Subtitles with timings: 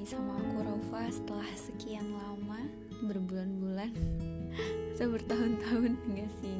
[0.00, 2.64] lagi sama aku Raufa setelah sekian lama
[3.04, 3.92] berbulan-bulan.
[4.96, 6.59] Atau bertahun-tahun enggak sih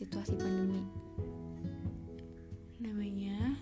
[0.00, 0.80] situasi pandemi.
[2.80, 3.60] Namanya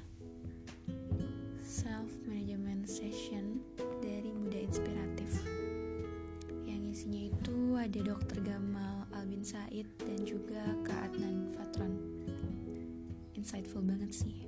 [1.58, 3.58] Self Management Session
[3.98, 5.42] dari Muda Inspiratif.
[6.62, 8.38] Yang isinya itu ada Dr.
[8.46, 11.98] Gamal Albin Said dan juga Kak Adnan Fatron.
[13.34, 14.46] Insightful banget sih.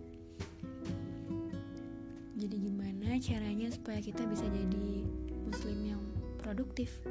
[2.38, 5.02] Jadi gimana caranya supaya kita bisa jadi
[5.42, 6.02] muslim yang
[6.38, 7.02] produktif?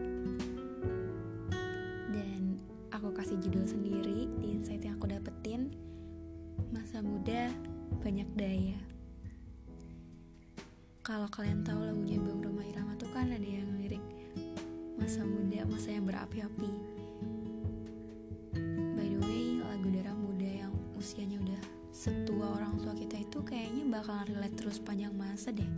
[3.29, 5.69] Kasih judul sendiri di insight yang aku dapetin.
[6.73, 7.53] Masa muda
[8.01, 8.81] banyak daya.
[11.05, 14.01] Kalau kalian tahu lagunya Bang Roma Irama tuh kan ada yang lirik
[14.97, 16.73] Masa muda, masa yang berapi-api.
[18.97, 21.61] By the way, lagu darah muda yang usianya udah
[21.93, 25.69] setua orang tua kita itu kayaknya bakalan relate terus panjang masa deh.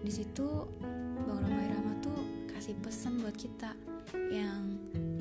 [0.00, 0.72] Di situ
[1.28, 3.76] Bang Roma Irama tuh kasih pesan buat kita
[4.32, 4.79] yang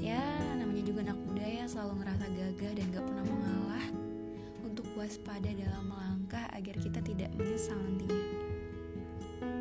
[0.10, 0.26] ya
[0.58, 3.86] namanya juga anak muda ya selalu ngerasa gagah dan gak pernah mengalah
[4.66, 8.26] untuk waspada dalam melangkah agar kita tidak menyesal nantinya.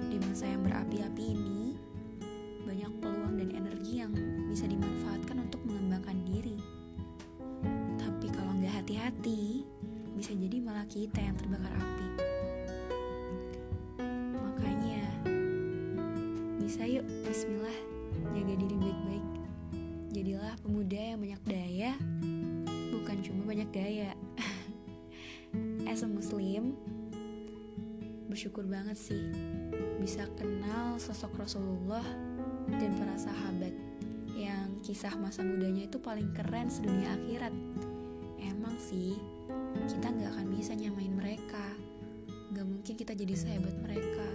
[0.09, 1.77] Di masa yang berapi-api ini,
[2.65, 4.13] banyak peluang dan energi yang
[4.49, 6.57] bisa dimanfaatkan untuk mengembangkan diri.
[8.01, 9.69] Tapi kalau nggak hati-hati,
[10.17, 12.07] bisa jadi malah kita yang terbakar api.
[14.33, 15.05] Makanya,
[16.57, 17.79] bisa yuk, bismillah,
[18.33, 19.38] jaga diri baik-baik.
[20.39, 21.93] Jadilah pemuda yang banyak daya,
[22.95, 24.15] bukan cuma banyak gaya.
[25.91, 26.79] As a muslim,
[28.31, 29.19] bersyukur banget sih
[29.99, 32.07] bisa kenal sosok Rasulullah
[32.71, 33.75] dan para sahabat
[34.39, 37.55] yang kisah masa mudanya itu paling keren sedunia akhirat.
[38.39, 39.19] Emang sih,
[39.91, 41.67] kita nggak akan bisa nyamain mereka.
[42.55, 44.29] Gak mungkin kita jadi sehebat mereka.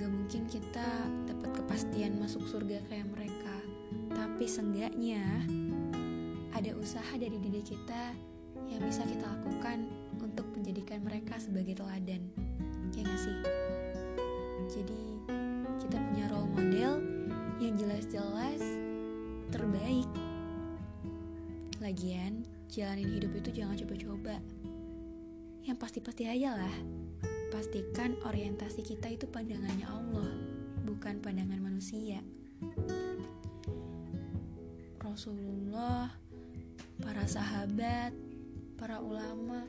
[0.00, 0.88] Gak mungkin kita
[1.28, 3.39] dapat kepastian masuk surga kayak mereka.
[4.20, 5.24] Tapi seenggaknya
[6.52, 8.12] ada usaha dari diri kita
[8.68, 9.88] yang bisa kita lakukan
[10.20, 12.20] untuk menjadikan mereka sebagai teladan.
[12.92, 13.38] Ya gak sih?
[14.68, 15.02] Jadi
[15.80, 17.00] kita punya role model
[17.64, 18.60] yang jelas-jelas
[19.48, 20.12] terbaik.
[21.80, 24.36] Lagian, jalanin hidup itu jangan coba-coba.
[25.64, 26.76] Yang pasti-pasti aja lah.
[27.48, 30.28] Pastikan orientasi kita itu pandangannya Allah,
[30.84, 32.20] bukan pandangan manusia.
[35.10, 36.14] Rasulullah,
[37.02, 38.14] para sahabat,
[38.78, 39.66] para ulama,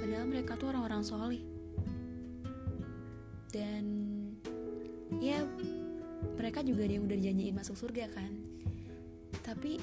[0.00, 1.44] padahal mereka tuh orang-orang solih.
[3.52, 3.84] Dan
[5.20, 5.44] ya
[6.40, 8.32] mereka juga yang udah dijanjiin masuk surga kan.
[9.44, 9.76] Tapi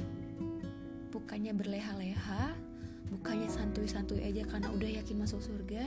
[1.14, 2.72] bukannya berleha-leha
[3.12, 5.84] bukannya santuy-santuy aja karena udah yakin masuk surga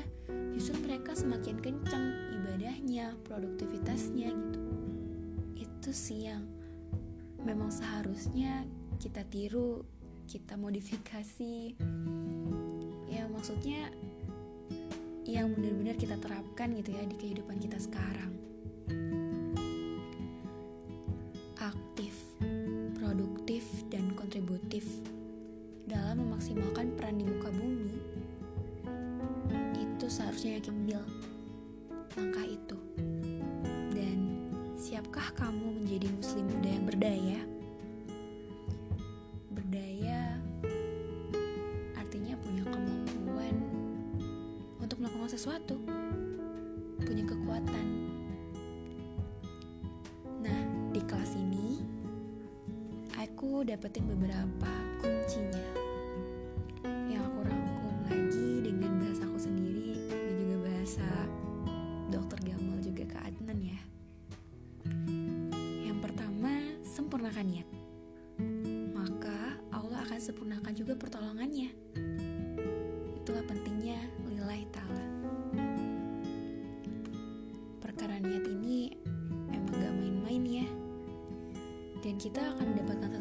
[0.52, 2.04] justru mereka semakin kencang
[2.36, 4.60] ibadahnya produktivitasnya gitu.
[5.56, 6.53] Itu sih yang
[7.44, 8.64] memang seharusnya
[8.98, 9.84] kita tiru
[10.24, 11.76] kita modifikasi.
[13.12, 13.92] Ya maksudnya
[15.24, 18.32] yang benar-benar kita terapkan gitu ya di kehidupan kita sekarang.
[21.60, 22.16] Aktif,
[22.96, 24.84] produktif, dan kontributif
[25.88, 27.96] dalam memaksimalkan peran di muka bumi,
[29.76, 31.00] itu seharusnya yang ambil
[32.16, 32.78] langkah itu.
[33.96, 34.18] Dan
[34.76, 36.43] siapkah kamu menjadi muslim
[36.94, 37.42] berdaya?
[39.50, 40.38] Berdaya
[41.98, 43.54] artinya punya kemampuan
[44.78, 45.74] untuk melakukan sesuatu,
[47.02, 47.86] punya kekuatan.
[50.38, 50.60] Nah,
[50.94, 51.82] di kelas ini
[53.18, 54.70] aku dapetin beberapa
[55.02, 55.73] kuncinya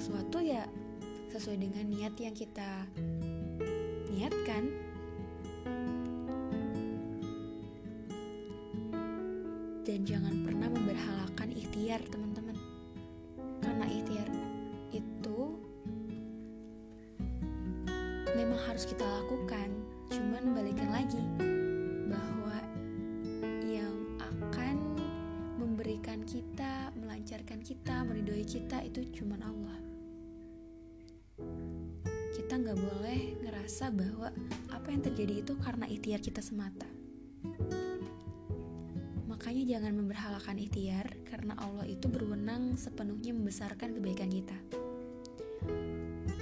[0.04, 0.68] sesuatu ya
[1.32, 2.92] sesuai dengan niat yang kita
[4.12, 4.68] niatkan
[9.84, 12.56] Dan jangan pernah memberhalakan ikhtiar, teman-teman.
[13.60, 14.26] Karena ikhtiar
[14.96, 15.60] itu
[18.32, 19.70] memang harus kita lakukan.
[20.08, 21.20] Cuman balikan lagi
[22.10, 22.58] bahwa
[23.68, 24.98] yang akan
[25.60, 29.63] memberikan kita, melancarkan kita, meridoi kita itu cuman Allah.
[32.54, 34.30] Kita nggak boleh ngerasa bahwa
[34.70, 36.86] apa yang terjadi itu karena ikhtiar kita semata.
[39.26, 44.54] Makanya jangan memberhalakan ikhtiar karena Allah itu berwenang sepenuhnya membesarkan kebaikan kita.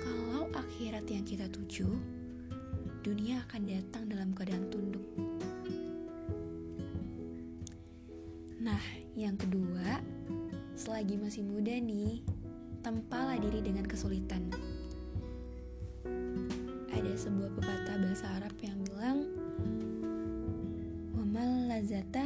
[0.04, 1.88] Kalau akhirat yang kita tuju,
[3.08, 5.08] dunia akan datang dalam keadaan tunduk.
[8.60, 8.84] Nah,
[9.16, 10.04] yang kedua,
[10.76, 12.20] selagi masih muda nih,
[12.84, 14.71] tempalah diri dengan kesulitan.
[17.22, 19.30] Sebuah pepatah bahasa Arab yang bilang,
[21.14, 22.26] "Wamal lazata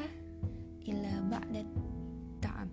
[0.87, 1.67] illa ba'da
[2.39, 2.71] ta'am.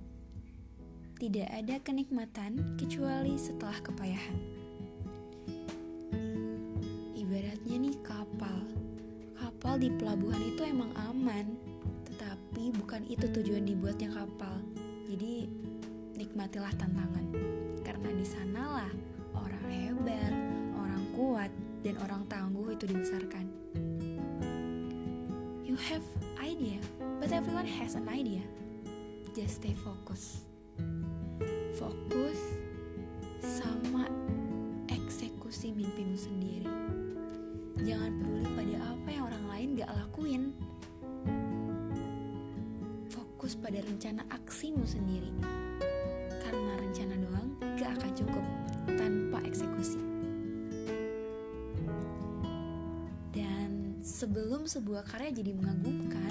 [1.19, 4.39] Tidak ada kenikmatan kecuali setelah kepayahan.
[7.19, 8.71] Ibaratnya nih kapal.
[9.35, 11.59] Kapal di pelabuhan itu emang aman,
[12.07, 14.63] tetapi bukan itu tujuan dibuatnya kapal.
[15.11, 15.51] Jadi
[16.15, 17.35] nikmatilah tantangan.
[17.83, 18.95] Karena di sanalah
[19.35, 20.52] orang hebat,
[21.83, 23.47] dan orang tangguh itu dibesarkan.
[25.63, 26.05] You have
[26.39, 26.79] idea
[27.23, 28.43] But everyone has an idea.
[29.31, 30.43] Just stay focus.
[31.79, 32.35] Fokus
[33.39, 34.11] sama
[34.91, 36.67] eksekusi mimpimu sendiri.
[37.87, 40.43] Jangan peduli pada apa yang orang lain gak lakuin.
[43.07, 45.31] Fokus pada rencana aksimu sendiri.
[46.43, 48.45] Karena rencana doang gak akan cukup
[48.99, 50.12] tanpa eksekusi.
[54.23, 56.31] Sebelum sebuah karya jadi mengagumkan,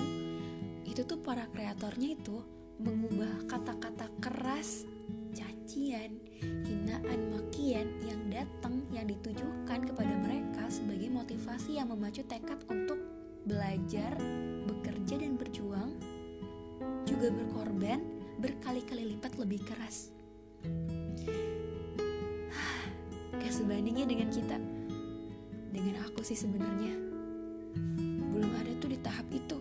[0.88, 2.40] itu tuh para kreatornya itu
[2.80, 4.88] mengubah kata-kata keras,
[5.36, 12.96] cacian, hinaan, makian yang datang yang ditujukan kepada mereka sebagai motivasi yang memacu tekad untuk
[13.44, 14.16] belajar,
[14.72, 15.92] bekerja dan berjuang,
[17.04, 18.00] juga berkorban
[18.40, 20.16] berkali-kali lipat lebih keras.
[23.36, 24.56] Gak sebandingnya dengan kita,
[25.76, 27.12] dengan aku sih sebenarnya
[28.32, 29.58] belum ada tuh di tahap itu.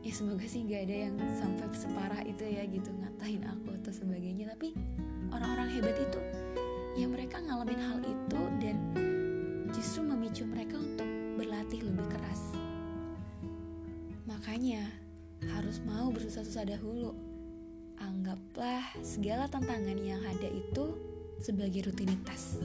[0.00, 2.90] Ya semoga sih gak ada yang sampai separah itu ya gitu.
[2.90, 4.52] Ngatain aku atau sebagainya.
[4.56, 4.72] Tapi
[5.30, 6.20] orang-orang hebat itu
[6.98, 8.76] ya mereka ngalamin hal itu dan
[9.70, 11.06] justru memicu mereka untuk
[11.38, 12.52] berlatih lebih keras.
[14.26, 14.90] Makanya
[15.54, 17.14] harus mau bersusah-susah dahulu.
[18.00, 20.96] Anggaplah segala tantangan yang ada itu
[21.40, 22.60] sebagai rutinitas.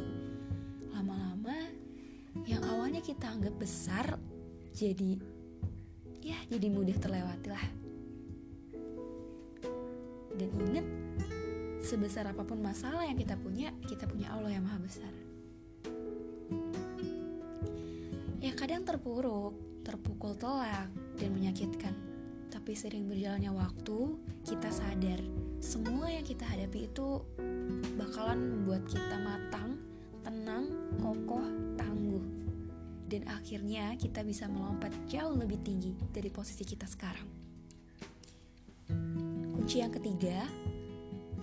[0.92, 1.56] Lama-lama
[2.48, 4.20] yang awalnya kita anggap besar
[4.76, 5.16] jadi
[6.20, 7.66] ya jadi mudah terlewati lah.
[10.36, 10.88] Dan ingat
[11.80, 15.14] sebesar apa pun masalah yang kita punya kita punya Allah yang maha besar.
[18.44, 19.56] Ya kadang terpuruk
[19.88, 21.96] terpukul telak dan menyakitkan.
[22.52, 25.22] Tapi sering berjalannya waktu kita sadar
[25.64, 27.24] semua yang kita hadapi itu
[27.96, 29.80] bakalan membuat kita matang
[30.26, 30.68] tenang
[31.00, 31.65] kokoh
[33.16, 37.24] dan akhirnya kita bisa melompat jauh lebih tinggi dari posisi kita sekarang.
[39.56, 40.44] Kunci yang ketiga,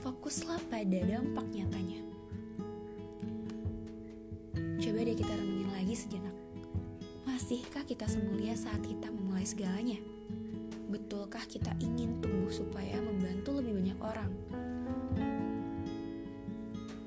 [0.04, 2.04] fokuslah pada dampak nyatanya.
[4.84, 6.36] Coba deh kita renungin lagi sejenak.
[7.24, 9.96] Masihkah kita semulia saat kita memulai segalanya?
[10.92, 14.30] Betulkah kita ingin tumbuh supaya membantu lebih banyak orang?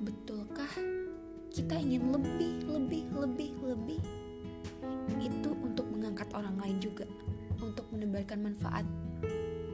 [0.01, 0.73] Betulkah
[1.53, 4.24] kita ingin lebih, lebih, lebih, lebih
[5.21, 7.05] itu untuk mengangkat orang lain juga,
[7.61, 8.85] untuk menebarkan manfaat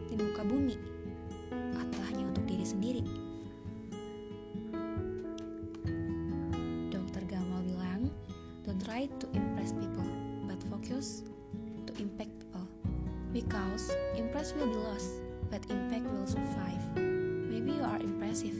[0.07, 0.75] di muka bumi,
[1.75, 3.03] atau hanya untuk diri sendiri.
[6.91, 8.11] Dokter Gamal bilang,
[8.63, 10.07] don't try to impress people,
[10.47, 11.27] but focus
[11.87, 12.65] to impact people.
[13.31, 16.83] Because impress will be lost, but impact will survive.
[17.47, 18.55] Maybe you are impressive,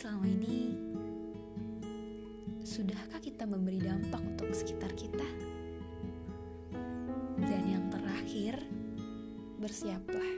[0.00, 0.72] selama ini
[2.64, 5.28] sudahkah kita memberi dampak untuk sekitar kita?
[7.36, 8.64] Dan yang terakhir,
[9.60, 10.32] bersiaplah.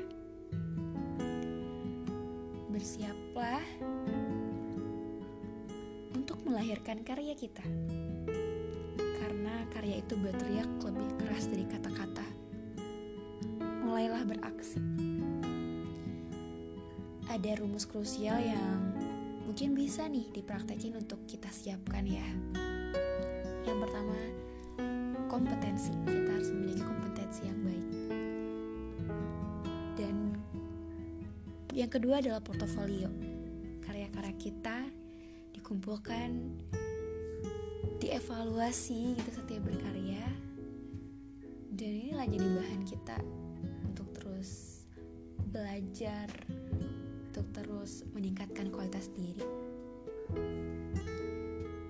[2.75, 3.63] Bersiaplah
[6.11, 7.63] untuk melahirkan karya kita.
[8.99, 12.27] Karena karya itu berteriak lebih keras dari kata-kata.
[13.87, 14.83] Mulailah beraksi.
[17.31, 18.92] Ada rumus krusial yang
[19.53, 22.25] mungkin bisa nih dipraktekin untuk kita siapkan ya.
[23.69, 24.17] Yang pertama,
[25.29, 25.93] kompetensi.
[26.09, 27.87] Kita harus memiliki kompetensi yang baik.
[29.93, 30.17] Dan
[31.77, 33.13] yang kedua adalah portofolio.
[33.85, 34.89] Karya-karya kita
[35.53, 36.57] dikumpulkan,
[38.01, 40.33] dievaluasi gitu setiap berkarya.
[41.77, 43.21] Dan inilah jadi bahan kita
[43.85, 44.81] untuk terus
[45.53, 46.33] belajar,
[47.29, 48.72] untuk terus meningkatkan
[49.03, 49.47] kualitas diri.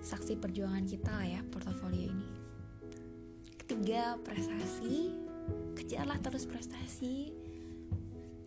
[0.00, 2.28] Saksi perjuangan kita lah ya portofolio ini.
[3.61, 5.12] Ketiga, prestasi.
[5.76, 7.35] Kejarlah terus prestasi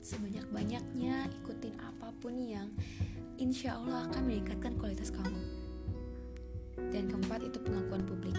[0.02, 2.70] sebanyak-banyaknya ikutin apa pun yang
[3.42, 5.42] insya Allah akan meningkatkan kualitas kamu
[6.94, 8.38] dan keempat itu pengakuan publik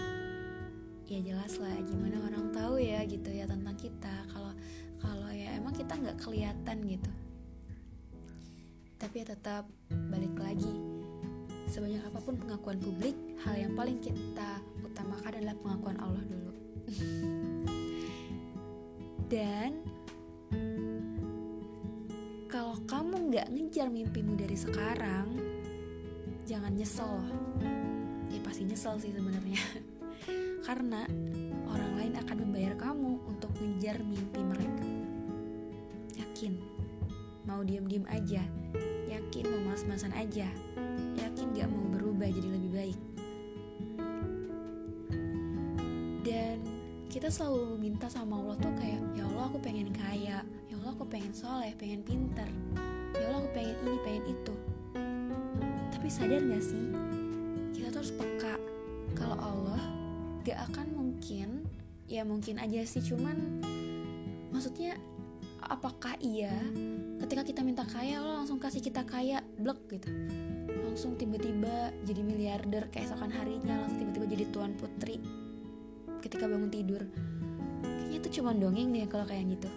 [1.11, 4.55] ya jelas lah gimana orang tahu ya gitu ya tentang kita kalau
[5.03, 7.11] kalau ya emang kita nggak kelihatan gitu
[9.17, 9.65] ya tetap
[10.13, 10.77] balik lagi
[11.65, 16.53] sebanyak apa pun pengakuan publik hal yang paling kita utamakan adalah pengakuan Allah dulu
[19.33, 19.81] dan
[22.47, 25.35] kalau kamu nggak ngejar mimpimu dari sekarang,
[26.47, 27.19] jangan nyesel
[28.27, 29.61] Ya pasti nyesel sih sebenarnya.
[30.67, 31.07] Karena
[31.67, 34.87] orang lain akan membayar kamu untuk ngejar mimpi mereka.
[36.19, 36.59] Yakin,
[37.47, 38.43] mau diem-diem aja.
[39.27, 40.47] Yakin mau malas-malasan aja.
[41.19, 42.99] Yakin gak mau berubah jadi lebih baik.
[46.23, 46.63] Dan
[47.11, 51.03] kita selalu minta sama Allah tuh kayak ya Allah aku pengen kaya ya Allah aku
[51.11, 52.47] pengen soleh pengen pinter
[53.15, 54.55] ya Allah aku pengen ini pengen itu
[55.91, 56.87] tapi sadar gak sih
[57.75, 58.55] kita tuh harus peka
[59.11, 59.83] kalau Allah
[60.47, 61.67] gak akan mungkin
[62.07, 63.59] ya mungkin aja sih cuman
[64.55, 64.95] maksudnya
[65.63, 66.53] apakah iya
[67.17, 70.09] ketika kita minta kaya Allah langsung kasih kita kaya blek gitu.
[70.85, 75.21] Langsung tiba-tiba jadi miliarder keesokan harinya langsung tiba-tiba jadi tuan putri.
[76.21, 77.05] Ketika bangun tidur.
[77.81, 79.69] Kayaknya itu cuma dongeng deh kalau kayak gitu.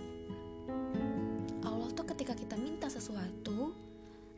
[1.65, 3.73] Allah tuh ketika kita minta sesuatu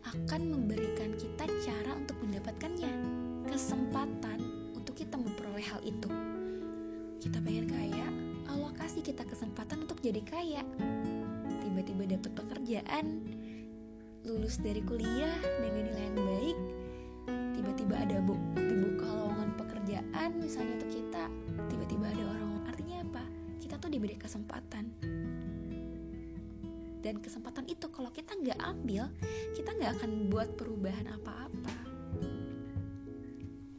[0.03, 2.93] akan memberikan kita cara untuk mendapatkannya.
[3.47, 4.39] Kesempatan
[4.75, 6.11] untuk kita memperoleh hal itu.
[7.23, 8.07] Kita pengen kaya
[8.51, 10.67] Allah kasih kita kesempatan untuk jadi kaya
[11.73, 13.05] tiba-tiba dapat pekerjaan
[14.29, 15.33] lulus dari kuliah
[15.65, 16.59] dengan nilai yang baik
[17.57, 21.25] tiba-tiba ada bu dibuka lowongan pekerjaan misalnya untuk kita
[21.73, 23.25] tiba-tiba ada orang artinya apa?
[23.61, 24.85] Kita tuh diberi kesempatan.
[27.03, 29.11] Dan kesempatan itu kalau kita nggak ambil
[29.53, 31.77] kita nggak akan buat perubahan apa-apa.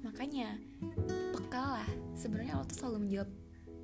[0.04, 0.60] Makanya
[1.32, 3.30] pekalah sebenarnya Allah tuh selalu menjawab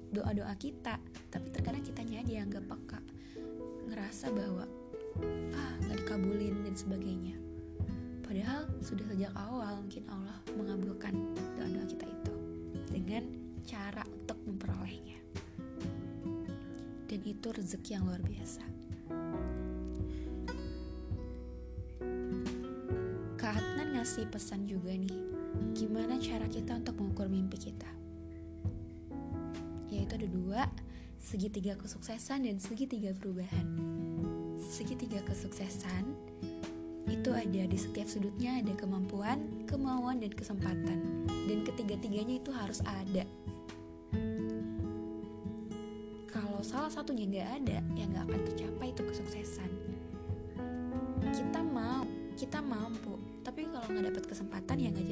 [0.09, 0.97] doa-doa kita
[1.29, 2.99] tapi terkadang kita aja yang nggak peka
[4.09, 4.65] ngerasa bahwa
[5.53, 7.37] ah nggak dikabulin dan sebagainya.
[8.25, 11.13] Padahal sudah sejak awal mungkin Allah mengabulkan
[11.53, 12.33] doa-doa kita itu
[12.89, 13.29] dengan
[13.69, 15.21] cara untuk memperolehnya.
[17.05, 18.65] Dan itu rezeki yang luar biasa.
[23.37, 25.21] Kak Adnan ngasih pesan juga nih
[25.77, 27.93] Gimana cara kita untuk mengukur mimpi kita?
[29.93, 30.65] Yaitu ada dua
[31.19, 33.67] Segitiga kesuksesan dan segitiga perubahan.
[34.55, 36.15] Segitiga kesuksesan
[37.11, 41.27] Itu ada di setiap sudutnya ada kemampuan, kemauan, dan kesempatan.
[41.27, 43.27] Dan ketiga-tiganya itu harus ada.
[46.31, 49.71] Kalau salah satunya nggak ada Ya nggak akan tercapai itu kesuksesan.
[51.35, 52.07] Kita mau,
[52.39, 53.19] kita mampu.
[53.43, 55.08] Tapi kalau nggak dapat kesempatan ya nggak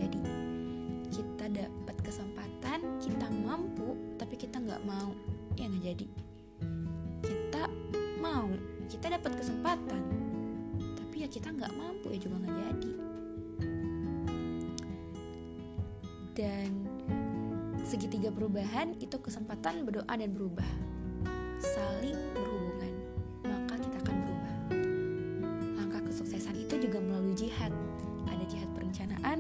[12.08, 12.92] mampu ya juga nggak jadi
[16.40, 16.72] dan
[17.84, 20.70] segitiga perubahan itu kesempatan berdoa dan berubah
[21.60, 22.94] saling berhubungan
[23.44, 24.56] maka kita akan berubah
[25.76, 27.76] langkah kesuksesan itu juga melalui jihad
[28.28, 29.40] ada jihad perencanaan,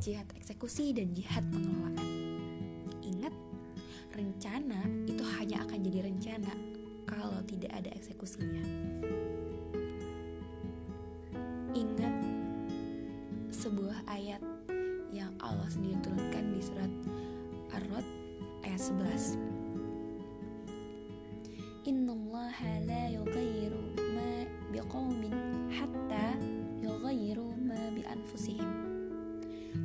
[0.00, 1.96] jihad eksekusi, dan jihad pengelolaan.
[3.02, 3.34] Ingat,
[4.14, 6.52] rencana itu hanya akan jadi rencana
[7.08, 8.62] kalau tidak ada eksekusinya.
[13.62, 14.42] Sebuah ayat
[15.14, 16.90] yang Allah sendiri turunkan di surat
[17.70, 18.02] Ar-Rod
[18.66, 19.38] ayat 11.
[21.86, 23.78] Innallaha la yughayyiru
[24.18, 25.30] ma biqaumin
[25.70, 26.34] hatta
[26.82, 28.66] yughayyiru ma bi anfusihim.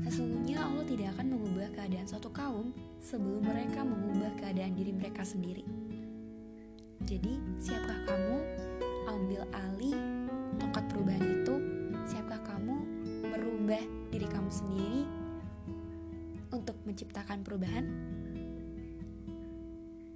[0.10, 5.62] Sesungguhnya Allah tidak akan mengubah keadaan suatu kaum sebelum mereka mengubah keadaan diri mereka sendiri.
[7.06, 8.42] Jadi, siapkah kamu
[9.06, 9.94] ambil alih
[10.58, 11.56] tongkat perubahan itu?
[12.10, 12.57] Siapkah kamu
[13.68, 13.84] merubah
[14.16, 15.02] diri kamu sendiri
[16.56, 17.84] untuk menciptakan perubahan?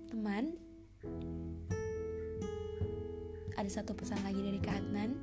[0.08, 0.56] Teman,
[3.60, 5.20] ada satu pesan lagi dari Kak Adnan.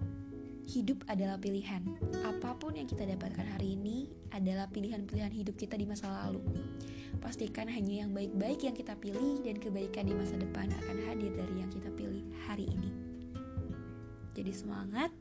[0.69, 1.81] Hidup adalah pilihan.
[2.29, 6.45] Apa pun yang kita dapatkan hari ini adalah pilihan-pilihan hidup kita di masa lalu.
[7.25, 11.65] Pastikan hanya yang baik-baik yang kita pilih dan kebaikan di masa depan akan hadir dari
[11.65, 12.93] yang kita pilih hari ini.
[14.37, 15.17] Jadi semangat,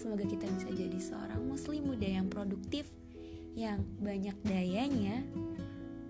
[0.00, 2.88] semoga kita bisa jadi seorang muslim muda yang produktif,
[3.52, 5.20] yang banyak dayanya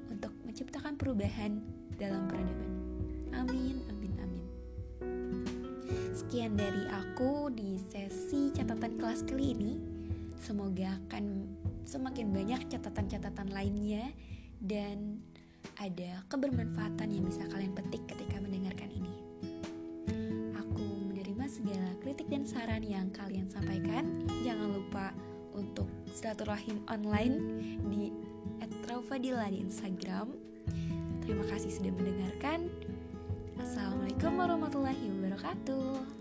[0.07, 1.59] untuk menciptakan perubahan
[1.99, 2.71] dalam peradaban.
[3.35, 4.45] Amin, amin, amin.
[6.15, 9.73] Sekian dari aku di sesi catatan kelas kali ini.
[10.39, 11.51] Semoga akan
[11.83, 14.15] semakin banyak catatan-catatan lainnya
[14.63, 15.19] dan
[15.83, 18.60] ada kebermanfaatan yang bisa kalian petik ketika mendengarkan
[22.11, 24.27] kritik dan saran yang kalian sampaikan.
[24.43, 25.15] Jangan lupa
[25.55, 27.39] untuk silaturahim online
[27.87, 28.11] di
[28.83, 30.35] @traufadila di Instagram.
[31.23, 32.67] Terima kasih sudah mendengarkan.
[33.63, 36.20] Assalamualaikum warahmatullahi wabarakatuh.